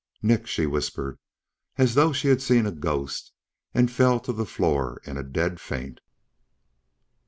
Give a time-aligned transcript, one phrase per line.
[0.23, 1.19] "Nick," she whispered,
[1.77, 3.31] as though she had seen a ghost,
[3.71, 6.01] and fell to the floor in a dead faint.